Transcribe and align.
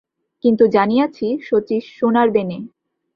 কিন্তু 0.43 0.63
জানিয়াছি, 0.67 1.27
শচীশ 1.41 1.83
সোনার-বেনে। 1.97 2.57